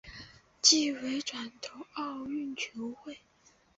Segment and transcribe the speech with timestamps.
[0.63, 3.19] 季尾转投澳洲球会。